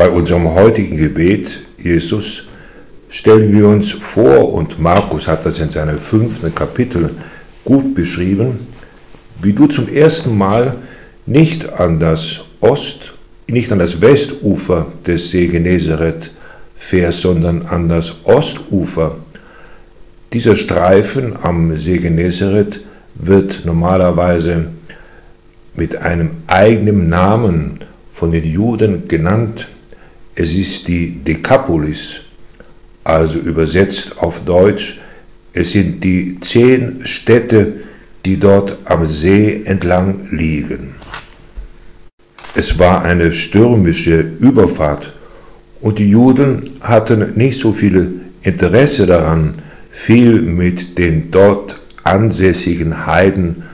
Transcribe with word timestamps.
Bei 0.00 0.08
unserem 0.08 0.54
heutigen 0.54 0.96
Gebet, 0.96 1.60
Jesus, 1.76 2.48
stellen 3.10 3.52
wir 3.52 3.68
uns 3.68 3.90
vor, 3.90 4.50
und 4.50 4.80
Markus 4.80 5.28
hat 5.28 5.44
das 5.44 5.60
in 5.60 5.68
seinem 5.68 5.98
fünften 5.98 6.54
Kapitel 6.54 7.10
gut 7.66 7.94
beschrieben, 7.94 8.66
wie 9.42 9.52
du 9.52 9.66
zum 9.66 9.88
ersten 9.90 10.38
Mal 10.38 10.76
nicht 11.26 11.74
an 11.74 12.00
das 12.00 12.46
Ost, 12.62 13.12
nicht 13.46 13.70
an 13.72 13.78
das 13.78 14.00
Westufer 14.00 14.86
des 15.06 15.32
See 15.32 15.48
Genezareth 15.48 16.30
fährst, 16.76 17.20
sondern 17.20 17.66
an 17.66 17.90
das 17.90 18.24
Ostufer. 18.24 19.16
Dieser 20.32 20.56
Streifen 20.56 21.34
am 21.42 21.76
See 21.76 21.98
Genezareth 21.98 22.80
wird 23.16 23.66
normalerweise 23.66 24.68
mit 25.74 25.98
einem 25.98 26.30
eigenen 26.46 27.10
Namen 27.10 27.80
von 28.14 28.32
den 28.32 28.46
Juden 28.46 29.06
genannt. 29.06 29.68
Es 30.42 30.56
ist 30.56 30.88
die 30.88 31.22
Dekapolis, 31.22 32.22
also 33.04 33.38
übersetzt 33.38 34.22
auf 34.22 34.42
Deutsch, 34.46 34.98
es 35.52 35.72
sind 35.72 36.02
die 36.02 36.40
zehn 36.40 37.04
Städte, 37.04 37.80
die 38.24 38.38
dort 38.40 38.78
am 38.86 39.06
See 39.06 39.60
entlang 39.66 40.28
liegen. 40.30 40.94
Es 42.54 42.78
war 42.78 43.02
eine 43.02 43.32
stürmische 43.32 44.18
Überfahrt 44.18 45.12
und 45.82 45.98
die 45.98 46.08
Juden 46.08 46.60
hatten 46.80 47.32
nicht 47.34 47.60
so 47.60 47.74
viel 47.74 48.22
Interesse 48.40 49.04
daran, 49.04 49.52
viel 49.90 50.40
mit 50.40 50.96
den 50.96 51.30
dort 51.30 51.78
ansässigen 52.02 53.04
Heiden 53.04 53.64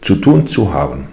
zu 0.00 0.14
tun 0.14 0.46
zu 0.46 0.72
haben. 0.72 1.08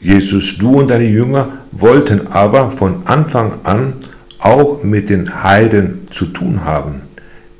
Jesus, 0.00 0.58
du 0.58 0.80
und 0.80 0.90
deine 0.90 1.08
Jünger 1.08 1.58
wollten 1.72 2.28
aber 2.28 2.70
von 2.70 3.06
Anfang 3.06 3.60
an 3.64 3.94
auch 4.38 4.82
mit 4.82 5.08
den 5.10 5.42
Heiden 5.42 6.08
zu 6.10 6.26
tun 6.26 6.64
haben, 6.64 7.02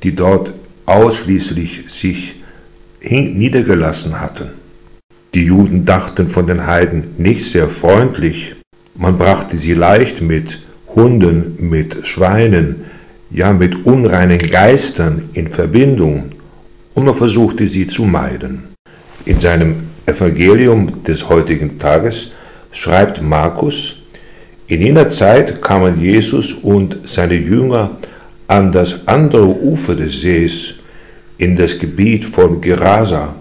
die 0.03 0.15
dort 0.15 0.55
ausschließlich 0.85 1.85
sich 1.89 2.43
niedergelassen 3.03 4.21
hatten. 4.21 4.51
Die 5.35 5.45
Juden 5.45 5.85
dachten 5.85 6.29
von 6.29 6.47
den 6.47 6.67
Heiden 6.67 7.15
nicht 7.19 7.45
sehr 7.45 7.69
freundlich, 7.69 8.57
man 8.95 9.19
brachte 9.19 9.57
sie 9.57 9.75
leicht 9.75 10.23
mit 10.23 10.61
Hunden, 10.89 11.57
mit 11.59 12.07
Schweinen, 12.07 12.85
ja 13.31 13.53
mit 13.53 13.85
unreinen 13.85 14.39
Geistern 14.39 15.31
in 15.35 15.49
Verbindung 15.49 16.31
und 16.95 17.05
man 17.05 17.15
versuchte 17.15 17.69
sie 17.69 17.87
zu 17.87 18.05
meiden. 18.05 18.69
In 19.27 19.39
seinem 19.39 19.86
Evangelium 20.07 21.03
des 21.03 21.29
heutigen 21.29 21.79
Tages 21.79 22.31
schreibt 22.71 23.23
Markus, 23.23 23.97
in 24.69 24.81
jener 24.81 25.09
Zeit 25.09 25.63
kamen 25.63 26.01
Jesus 26.01 26.53
und 26.53 27.01
seine 27.05 27.35
Jünger 27.35 27.99
an 28.49 28.73
das 28.73 29.07
andere 29.07 29.47
Ufer 29.47 29.95
des 29.95 30.21
Sees 30.21 30.75
in 31.39 31.57
das 31.57 31.79
Gebiet 31.79 32.25
von 32.25 32.61
Gerasa. 32.61 33.35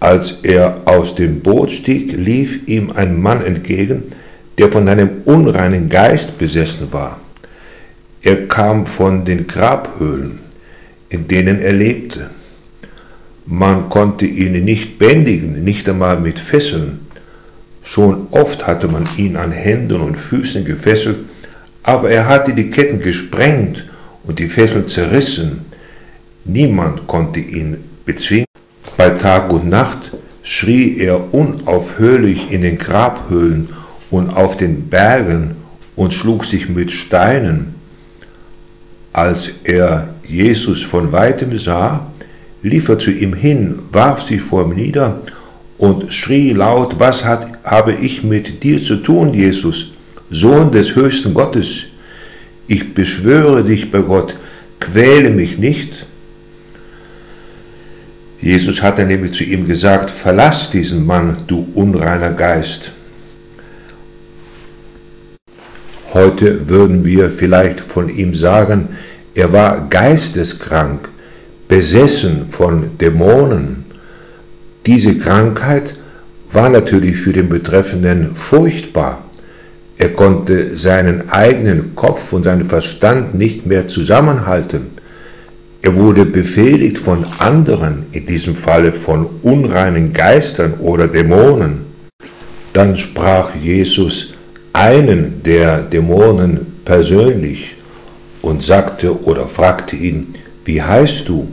Als 0.00 0.38
er 0.42 0.82
aus 0.84 1.14
dem 1.14 1.40
Boot 1.40 1.70
stieg, 1.70 2.12
lief 2.12 2.66
ihm 2.66 2.92
ein 2.92 3.20
Mann 3.20 3.44
entgegen, 3.44 4.12
der 4.58 4.70
von 4.70 4.88
einem 4.88 5.22
unreinen 5.24 5.88
Geist 5.88 6.38
besessen 6.38 6.92
war. 6.92 7.18
Er 8.22 8.46
kam 8.46 8.86
von 8.86 9.24
den 9.24 9.46
Grabhöhlen, 9.46 10.38
in 11.08 11.28
denen 11.28 11.60
er 11.60 11.72
lebte. 11.72 12.30
Man 13.50 13.88
konnte 13.88 14.26
ihn 14.26 14.62
nicht 14.62 14.98
bändigen, 14.98 15.64
nicht 15.64 15.88
einmal 15.88 16.20
mit 16.20 16.38
Fesseln. 16.38 17.06
Schon 17.82 18.26
oft 18.30 18.66
hatte 18.66 18.88
man 18.88 19.08
ihn 19.16 19.36
an 19.36 19.52
Händen 19.52 20.02
und 20.02 20.16
Füßen 20.16 20.66
gefesselt, 20.66 21.20
aber 21.82 22.10
er 22.10 22.28
hatte 22.28 22.52
die 22.52 22.68
Ketten 22.68 23.00
gesprengt 23.00 23.86
und 24.24 24.38
die 24.38 24.48
Fesseln 24.48 24.86
zerrissen. 24.86 25.60
Niemand 26.44 27.06
konnte 27.06 27.40
ihn 27.40 27.78
bezwingen. 28.04 28.44
Bei 28.98 29.08
Tag 29.08 29.50
und 29.50 29.66
Nacht 29.66 30.12
schrie 30.42 30.98
er 30.98 31.32
unaufhörlich 31.32 32.52
in 32.52 32.60
den 32.60 32.76
Grabhöhlen 32.76 33.70
und 34.10 34.36
auf 34.36 34.58
den 34.58 34.90
Bergen 34.90 35.56
und 35.96 36.12
schlug 36.12 36.44
sich 36.44 36.68
mit 36.68 36.90
Steinen. 36.92 37.76
Als 39.14 39.50
er 39.64 40.12
Jesus 40.22 40.82
von 40.82 41.12
weitem 41.12 41.58
sah, 41.58 42.12
lief 42.62 42.96
zu 42.98 43.10
ihm 43.10 43.34
hin, 43.34 43.78
warf 43.92 44.22
sich 44.22 44.40
vor 44.40 44.64
ihm 44.64 44.74
nieder 44.74 45.20
und 45.78 46.12
schrie 46.12 46.52
laut, 46.52 46.98
was 46.98 47.24
hat, 47.24 47.64
habe 47.64 47.92
ich 47.92 48.24
mit 48.24 48.62
dir 48.64 48.82
zu 48.82 48.96
tun, 48.96 49.32
Jesus, 49.32 49.92
Sohn 50.30 50.72
des 50.72 50.96
höchsten 50.96 51.34
Gottes? 51.34 51.86
Ich 52.66 52.94
beschwöre 52.94 53.64
dich 53.64 53.90
bei 53.90 54.00
Gott, 54.00 54.34
quäle 54.80 55.30
mich 55.30 55.58
nicht. 55.58 56.06
Jesus 58.40 58.82
hatte 58.82 59.04
nämlich 59.04 59.32
zu 59.32 59.44
ihm 59.44 59.66
gesagt, 59.66 60.10
verlass 60.10 60.70
diesen 60.70 61.06
Mann, 61.06 61.38
du 61.46 61.66
unreiner 61.74 62.32
Geist. 62.32 62.92
Heute 66.14 66.68
würden 66.68 67.04
wir 67.04 67.30
vielleicht 67.30 67.80
von 67.80 68.08
ihm 68.08 68.34
sagen, 68.34 68.90
er 69.34 69.52
war 69.52 69.88
geisteskrank, 69.88 71.08
besessen 71.68 72.46
von 72.50 72.98
Dämonen. 72.98 73.84
Diese 74.86 75.16
Krankheit 75.18 75.94
war 76.50 76.70
natürlich 76.70 77.18
für 77.18 77.32
den 77.32 77.48
Betreffenden 77.50 78.34
furchtbar. 78.34 79.22
Er 79.98 80.10
konnte 80.10 80.76
seinen 80.76 81.28
eigenen 81.30 81.94
Kopf 81.94 82.32
und 82.32 82.44
seinen 82.44 82.68
Verstand 82.68 83.34
nicht 83.34 83.66
mehr 83.66 83.86
zusammenhalten. 83.86 84.86
Er 85.82 85.94
wurde 85.94 86.24
befehligt 86.24 86.98
von 86.98 87.26
anderen, 87.38 88.06
in 88.12 88.24
diesem 88.24 88.56
Falle 88.56 88.92
von 88.92 89.26
unreinen 89.42 90.12
Geistern 90.12 90.74
oder 90.80 91.06
Dämonen. 91.06 91.86
Dann 92.72 92.96
sprach 92.96 93.54
Jesus 93.54 94.34
einen 94.72 95.42
der 95.42 95.82
Dämonen 95.82 96.66
persönlich 96.84 97.76
und 98.42 98.62
sagte 98.62 99.24
oder 99.24 99.46
fragte 99.46 99.96
ihn, 99.96 100.28
wie 100.64 100.82
heißt 100.82 101.28
du? 101.28 101.48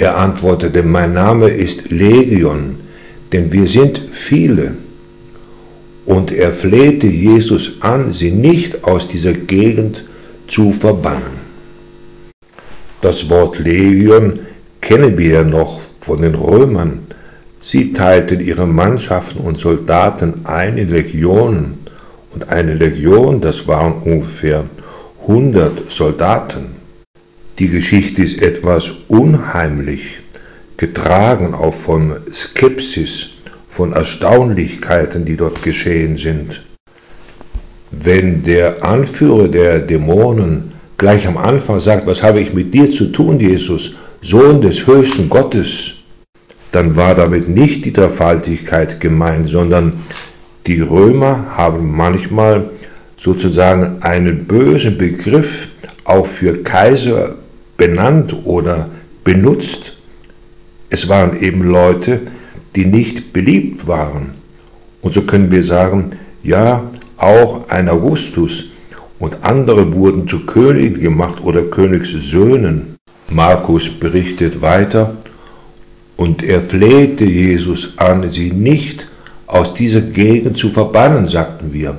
Er 0.00 0.16
antwortete, 0.16 0.82
mein 0.82 1.12
Name 1.12 1.50
ist 1.50 1.90
Legion, 1.90 2.76
denn 3.32 3.52
wir 3.52 3.66
sind 3.66 4.00
viele. 4.10 4.72
Und 6.06 6.32
er 6.32 6.54
flehte 6.54 7.06
Jesus 7.06 7.82
an, 7.82 8.14
sie 8.14 8.30
nicht 8.30 8.84
aus 8.84 9.08
dieser 9.08 9.34
Gegend 9.34 10.02
zu 10.46 10.72
verbannen. 10.72 11.36
Das 13.02 13.28
Wort 13.28 13.58
Legion 13.58 14.38
kennen 14.80 15.18
wir 15.18 15.32
ja 15.32 15.44
noch 15.44 15.78
von 16.00 16.22
den 16.22 16.34
Römern. 16.34 17.00
Sie 17.60 17.92
teilten 17.92 18.40
ihre 18.40 18.66
Mannschaften 18.66 19.40
und 19.40 19.58
Soldaten 19.58 20.46
ein 20.46 20.78
in 20.78 20.88
Legionen. 20.88 21.74
Und 22.32 22.48
eine 22.48 22.72
Legion, 22.72 23.42
das 23.42 23.68
waren 23.68 24.00
ungefähr 24.02 24.64
100 25.28 25.90
Soldaten. 25.90 26.79
Die 27.58 27.68
Geschichte 27.68 28.22
ist 28.22 28.40
etwas 28.40 28.92
unheimlich, 29.08 30.20
getragen 30.76 31.54
auch 31.54 31.74
von 31.74 32.20
Skepsis, 32.32 33.30
von 33.68 33.92
Erstaunlichkeiten, 33.92 35.24
die 35.24 35.36
dort 35.36 35.62
geschehen 35.62 36.16
sind. 36.16 36.62
Wenn 37.90 38.42
der 38.42 38.84
Anführer 38.84 39.48
der 39.48 39.80
Dämonen 39.80 40.64
gleich 40.96 41.26
am 41.26 41.36
Anfang 41.36 41.80
sagt, 41.80 42.06
was 42.06 42.22
habe 42.22 42.40
ich 42.40 42.54
mit 42.54 42.72
dir 42.72 42.90
zu 42.90 43.06
tun, 43.06 43.40
Jesus, 43.40 43.94
Sohn 44.22 44.60
des 44.60 44.86
höchsten 44.86 45.28
Gottes, 45.28 45.96
dann 46.72 46.96
war 46.96 47.14
damit 47.14 47.48
nicht 47.48 47.84
die 47.84 47.92
Dreifaltigkeit 47.92 49.00
gemeint, 49.00 49.48
sondern 49.48 49.94
die 50.66 50.80
Römer 50.80 51.56
haben 51.56 51.90
manchmal 51.96 52.70
sozusagen 53.16 54.02
einen 54.02 54.46
bösen 54.46 54.96
Begriff 54.96 55.68
auch 56.04 56.26
für 56.26 56.62
Kaiser 56.62 57.36
benannt 57.80 58.36
oder 58.44 58.90
benutzt. 59.24 59.96
Es 60.90 61.08
waren 61.08 61.34
eben 61.40 61.62
Leute, 61.62 62.20
die 62.76 62.84
nicht 62.84 63.32
beliebt 63.32 63.88
waren. 63.88 64.32
Und 65.00 65.14
so 65.14 65.22
können 65.22 65.50
wir 65.50 65.64
sagen, 65.64 66.10
ja, 66.42 66.84
auch 67.16 67.70
ein 67.70 67.88
Augustus 67.88 68.66
und 69.18 69.44
andere 69.44 69.94
wurden 69.94 70.28
zu 70.28 70.44
Königen 70.44 71.00
gemacht 71.00 71.42
oder 71.42 71.64
Königssöhnen. 71.64 72.96
Markus 73.30 73.88
berichtet 73.88 74.60
weiter, 74.60 75.16
und 76.18 76.42
er 76.42 76.60
flehte 76.60 77.24
Jesus 77.24 77.94
an, 77.96 78.28
sie 78.28 78.50
nicht 78.50 79.08
aus 79.46 79.72
dieser 79.72 80.02
Gegend 80.02 80.58
zu 80.58 80.68
verbannen, 80.68 81.28
sagten 81.28 81.72
wir. 81.72 81.98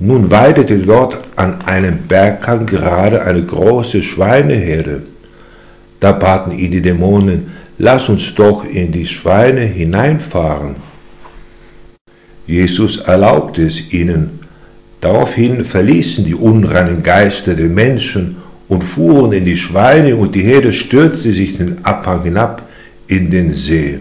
Nun 0.00 0.30
weidete 0.30 0.78
dort 0.78 1.18
an 1.34 1.62
einem 1.62 1.98
Berghang 2.06 2.66
gerade 2.66 3.22
eine 3.22 3.42
große 3.42 4.02
Schweineherde. 4.02 5.02
Da 5.98 6.12
baten 6.12 6.52
ihn 6.52 6.70
die 6.70 6.82
Dämonen, 6.82 7.50
lass 7.78 8.08
uns 8.08 8.32
doch 8.36 8.64
in 8.64 8.92
die 8.92 9.08
Schweine 9.08 9.62
hineinfahren. 9.62 10.76
Jesus 12.46 12.98
erlaubte 12.98 13.66
es 13.66 13.92
ihnen. 13.92 14.40
Daraufhin 15.00 15.64
verließen 15.64 16.24
die 16.24 16.34
unreinen 16.34 17.02
Geister 17.02 17.54
den 17.54 17.74
Menschen 17.74 18.36
und 18.68 18.84
fuhren 18.84 19.32
in 19.32 19.44
die 19.44 19.56
Schweine, 19.56 20.14
und 20.14 20.34
die 20.36 20.42
Herde 20.42 20.72
stürzte 20.72 21.32
sich 21.32 21.56
den 21.56 21.84
Abhang 21.84 22.22
hinab 22.22 22.62
in 23.08 23.30
den 23.30 23.52
See. 23.52 23.98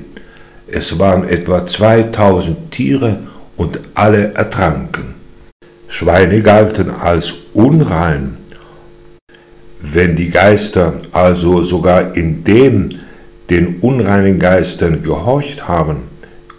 Es 0.67 0.99
waren 0.99 1.23
etwa 1.27 1.65
2000 1.65 2.71
Tiere 2.71 3.19
und 3.55 3.79
alle 3.95 4.33
ertranken. 4.35 5.16
Schweine 5.87 6.41
galten 6.41 6.89
als 6.91 7.33
unrein. 7.53 8.37
Wenn 9.79 10.15
die 10.15 10.29
Geister 10.29 10.93
also 11.13 11.63
sogar 11.63 12.15
in 12.15 12.43
dem 12.43 12.89
den 13.49 13.79
unreinen 13.79 14.39
Geistern 14.39 15.01
gehorcht 15.01 15.67
haben, 15.67 16.09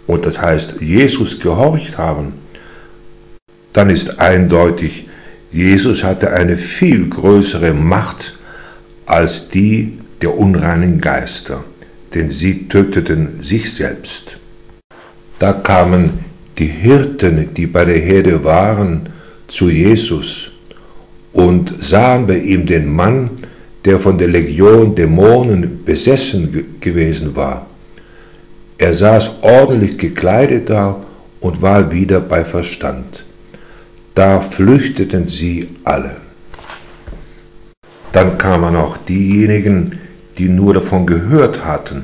und 0.07 0.25
das 0.25 0.41
heißt 0.41 0.81
Jesus 0.81 1.39
gehorcht 1.39 1.99
haben, 1.99 2.33
dann 3.73 3.91
ist 3.91 4.19
eindeutig, 4.19 5.07
Jesus 5.51 6.03
hatte 6.03 6.31
eine 6.31 6.57
viel 6.57 7.09
größere 7.09 7.75
Macht 7.75 8.39
als 9.05 9.49
die 9.49 9.99
der 10.21 10.35
unreinen 10.35 11.01
Geister, 11.01 11.63
denn 12.15 12.31
sie 12.31 12.67
töteten 12.67 13.43
sich 13.43 13.71
selbst. 13.73 14.37
Da 15.37 15.53
kamen 15.53 16.25
die 16.57 16.65
Hirten, 16.65 17.53
die 17.53 17.67
bei 17.67 17.85
der 17.85 17.99
Herde 17.99 18.43
waren, 18.43 19.09
zu 19.49 19.69
Jesus 19.69 20.51
und 21.33 21.73
sahen 21.81 22.27
bei 22.27 22.37
ihm 22.37 22.65
den 22.65 22.91
Mann, 22.93 23.31
der 23.85 23.99
von 23.99 24.17
der 24.17 24.27
Legion 24.27 24.95
Dämonen 24.95 25.83
besessen 25.83 26.79
gewesen 26.79 27.35
war. 27.35 27.67
Er 28.77 28.95
saß 28.95 29.43
ordentlich 29.43 29.97
gekleidet 29.97 30.69
da 30.69 31.05
und 31.41 31.61
war 31.61 31.91
wieder 31.91 32.21
bei 32.21 32.45
Verstand. 32.45 33.25
Da 34.15 34.41
flüchteten 34.41 35.27
sie 35.27 35.69
alle. 35.83 36.17
Dann 38.11 38.37
kamen 38.37 38.75
auch 38.75 38.97
diejenigen, 38.97 39.99
die 40.37 40.49
nur 40.49 40.73
davon 40.73 41.05
gehört 41.05 41.65
hatten. 41.65 42.03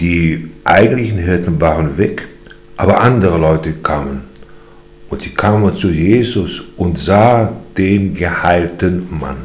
Die 0.00 0.50
eigentlichen 0.64 1.18
Hirten 1.18 1.60
waren 1.60 1.98
weg, 1.98 2.28
aber 2.76 3.00
andere 3.00 3.38
Leute 3.38 3.72
kamen. 3.72 4.22
Und 5.08 5.22
sie 5.22 5.30
kamen 5.30 5.74
zu 5.74 5.90
Jesus 5.90 6.64
und 6.76 6.98
sahen 6.98 7.56
den 7.76 8.14
geheilten 8.14 9.06
Mann. 9.18 9.36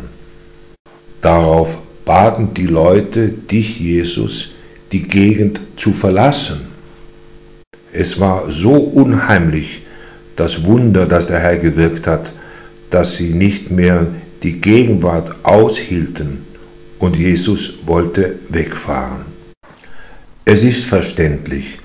Darauf 1.22 1.78
baten 2.06 2.54
die 2.54 2.66
Leute 2.66 3.30
dich, 3.30 3.80
Jesus, 3.80 4.52
die 4.92 5.04
Gegend 5.04 5.62
zu 5.76 5.94
verlassen. 5.94 6.62
Es 7.92 8.20
war 8.20 8.52
so 8.52 8.74
unheimlich, 8.74 9.84
das 10.36 10.64
Wunder, 10.64 11.06
das 11.06 11.28
der 11.28 11.40
Herr 11.40 11.58
gewirkt 11.58 12.08
hat, 12.08 12.32
dass 12.90 13.18
sie 13.18 13.34
nicht 13.34 13.72
mehr 13.72 14.08
die 14.44 14.62
Gegenwart 14.62 15.44
aushielten 15.44 16.46
und 16.98 17.18
Jesus 17.18 17.80
wollte 17.86 18.40
wegfahren. 18.50 19.26
Es 20.46 20.64
ist 20.64 20.86
verständlich, 20.86 21.80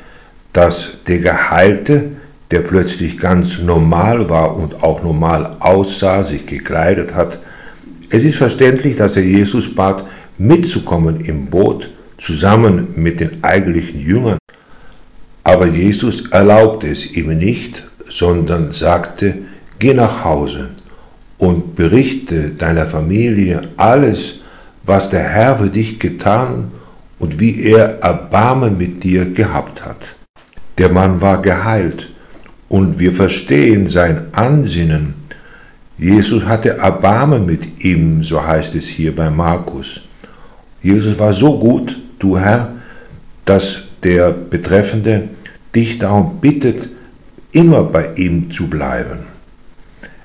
dass 0.53 0.99
der 1.07 1.19
Geheilte, 1.19 2.13
der 2.51 2.61
plötzlich 2.61 3.19
ganz 3.19 3.59
normal 3.59 4.29
war 4.29 4.57
und 4.57 4.83
auch 4.83 5.03
normal 5.03 5.57
aussah, 5.61 6.23
sich 6.23 6.47
gekleidet 6.47 7.15
hat, 7.15 7.41
es 8.11 8.25
ist 8.25 8.37
verständlich, 8.37 8.97
dass 8.97 9.17
er 9.17 9.25
Jesus 9.25 9.75
bat, 9.75 10.05
mitzukommen 10.39 11.21
im 11.21 11.47
Boot 11.47 11.91
zusammen 12.17 12.89
mit 12.97 13.21
den 13.21 13.43
eigentlichen 13.43 14.01
Jüngern. 14.01 14.39
Aber 15.43 15.67
Jesus 15.67 16.29
erlaubte 16.31 16.89
es 16.89 17.17
ihm 17.17 17.37
nicht, 17.37 17.85
sondern 18.07 18.73
sagte, 18.73 19.35
geh 19.79 19.95
nach 19.95 20.25
Hause 20.25 20.71
und 21.39 21.75
berichte 21.75 22.51
deiner 22.51 22.87
Familie 22.87 23.63
alles, 23.77 24.41
was 24.85 25.11
der 25.11 25.25
Herr 25.25 25.59
für 25.59 25.71
dich 25.71 25.99
getan 25.99 26.71
und 27.19 27.41
wie 27.41 27.63
er 27.63 28.01
Erbarmen 28.01 28.79
mit 28.79 29.03
dir 29.03 29.25
gehabt 29.25 29.85
hat. 29.85 30.17
Der 30.79 30.91
Mann 30.91 31.21
war 31.21 31.43
geheilt 31.43 32.14
und 32.75 32.99
wir 32.99 33.13
verstehen 33.13 33.87
sein 33.87 34.31
Ansinnen. 34.33 35.15
Jesus 35.97 36.47
hatte 36.47 36.71
Erbarmen 36.71 37.47
mit 37.47 37.85
ihm, 37.85 38.25
so 38.25 38.45
heißt 38.45 38.75
es 38.75 38.89
hier 38.89 39.15
bei 39.15 39.31
Markus. 39.31 40.01
Jesus 40.83 41.17
war 41.21 41.33
so 41.33 41.57
gut, 41.61 41.97
du 42.19 42.37
Herr, 42.37 42.73
dass 43.45 43.83
der 44.03 44.33
Betreffende 44.33 45.29
dich 45.73 46.01
darum 46.01 46.41
bittet, 46.41 46.89
immer 47.53 47.85
bei 47.85 48.15
ihm 48.17 48.51
zu 48.51 48.67
bleiben. 48.67 49.21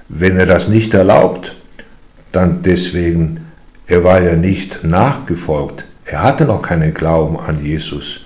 Wenn 0.07 0.35
er 0.35 0.47
das 0.47 0.69
nicht 0.69 0.95
erlaubt, 0.95 1.55
dann 2.31 2.63
deswegen, 2.63 3.41
er 3.85 4.03
war 4.03 4.23
ja 4.23 4.35
nicht 4.35 4.83
nachgefolgt, 4.83 5.85
er 6.03 6.23
hatte 6.23 6.45
noch 6.45 6.63
keinen 6.63 6.95
Glauben 6.95 7.39
an 7.39 7.63
Jesus. 7.63 8.21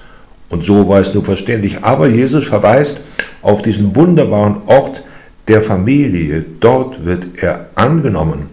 Und 0.48 0.64
so 0.64 0.88
war 0.88 1.02
es 1.02 1.14
nur 1.14 1.26
verständlich. 1.26 1.84
Aber 1.84 2.08
Jesus 2.08 2.48
verweist 2.48 3.02
auf 3.44 3.62
diesen 3.62 3.96
wunderbaren 3.96 4.64
Ort 4.66 5.04
der 5.48 5.62
Familie. 5.62 6.44
Dort 6.60 7.06
wird 7.06 7.44
er 7.44 7.70
angenommen 7.76 8.48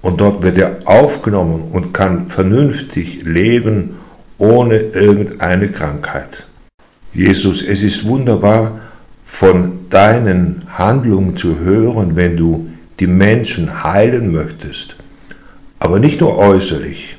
und 0.00 0.20
dort 0.20 0.42
wird 0.42 0.58
er 0.58 0.78
aufgenommen 0.84 1.70
und 1.72 1.92
kann 1.92 2.28
vernünftig 2.28 3.24
leben 3.24 3.96
ohne 4.38 4.76
irgendeine 4.76 5.68
Krankheit. 5.70 6.46
Jesus, 7.14 7.62
es 7.62 7.82
ist 7.82 8.06
wunderbar 8.06 8.80
von 9.24 9.88
deinen 9.90 10.64
Handlungen 10.68 11.36
zu 11.36 11.58
hören, 11.58 12.16
wenn 12.16 12.36
du 12.36 12.68
die 13.00 13.06
Menschen 13.06 13.82
heilen 13.84 14.32
möchtest, 14.32 14.96
aber 15.78 15.98
nicht 15.98 16.20
nur 16.20 16.38
äußerlich, 16.38 17.16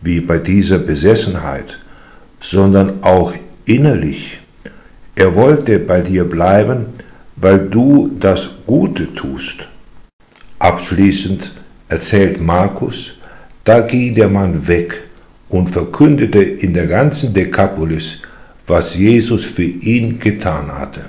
wie 0.00 0.20
bei 0.20 0.38
dieser 0.38 0.78
Besessenheit, 0.78 1.78
sondern 2.40 3.02
auch 3.02 3.32
innerlich. 3.64 4.37
Er 5.18 5.34
wollte 5.34 5.80
bei 5.80 6.00
dir 6.00 6.22
bleiben, 6.22 6.86
weil 7.34 7.68
du 7.68 8.12
das 8.20 8.50
Gute 8.66 9.12
tust. 9.14 9.68
Abschließend 10.60 11.50
erzählt 11.88 12.40
Markus, 12.40 13.14
da 13.64 13.80
ging 13.80 14.14
der 14.14 14.28
Mann 14.28 14.68
weg 14.68 15.02
und 15.48 15.70
verkündete 15.70 16.40
in 16.40 16.72
der 16.72 16.86
ganzen 16.86 17.34
Dekapolis, 17.34 18.22
was 18.68 18.94
Jesus 18.94 19.44
für 19.44 19.64
ihn 19.64 20.20
getan 20.20 20.78
hatte. 20.78 21.06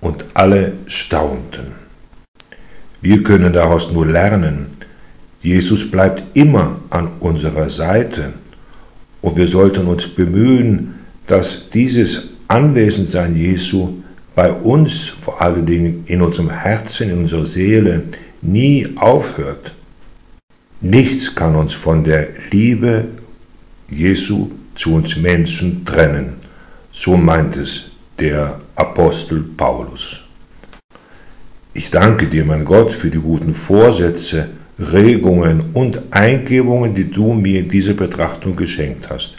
Und 0.00 0.24
alle 0.32 0.72
staunten. 0.86 1.74
Wir 3.02 3.22
können 3.22 3.52
daraus 3.52 3.92
nur 3.92 4.06
lernen, 4.06 4.68
Jesus 5.42 5.90
bleibt 5.90 6.38
immer 6.38 6.80
an 6.88 7.10
unserer 7.20 7.68
Seite 7.68 8.32
und 9.20 9.36
wir 9.36 9.46
sollten 9.46 9.88
uns 9.88 10.08
bemühen, 10.08 10.94
dass 11.26 11.68
dieses 11.68 12.35
Anwesensein 12.48 13.36
Jesu 13.36 14.02
bei 14.34 14.52
uns, 14.52 15.08
vor 15.08 15.40
allen 15.40 15.66
Dingen 15.66 16.04
in 16.06 16.22
unserem 16.22 16.50
Herzen, 16.50 17.10
in 17.10 17.18
unserer 17.18 17.46
Seele, 17.46 18.04
nie 18.42 18.88
aufhört. 18.96 19.74
Nichts 20.80 21.34
kann 21.34 21.56
uns 21.56 21.72
von 21.72 22.04
der 22.04 22.28
Liebe 22.50 23.06
Jesu 23.88 24.50
zu 24.74 24.94
uns 24.94 25.16
Menschen 25.16 25.84
trennen. 25.84 26.36
So 26.92 27.16
meint 27.16 27.56
es 27.56 27.90
der 28.18 28.60
Apostel 28.74 29.42
Paulus. 29.56 30.24
Ich 31.72 31.90
danke 31.90 32.26
dir, 32.26 32.44
mein 32.44 32.64
Gott, 32.64 32.92
für 32.92 33.10
die 33.10 33.18
guten 33.18 33.54
Vorsätze, 33.54 34.48
Regungen 34.78 35.70
und 35.72 36.12
Eingebungen, 36.12 36.94
die 36.94 37.10
du 37.10 37.32
mir 37.32 37.60
in 37.60 37.68
dieser 37.68 37.94
Betrachtung 37.94 38.56
geschenkt 38.56 39.10
hast. 39.10 39.38